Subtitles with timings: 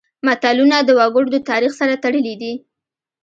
[0.25, 2.53] متلونه د وګړو د تاریخ سره تړلي دي